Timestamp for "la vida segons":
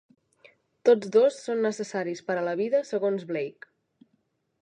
2.49-3.27